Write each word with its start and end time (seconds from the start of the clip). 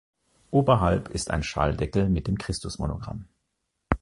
Oberhalb 0.49 1.09
ist 1.09 1.29
ein 1.29 1.43
Schalldeckel 1.43 2.09
mit 2.09 2.25
dem 2.25 2.39
Christusmonogramm. 2.39 3.27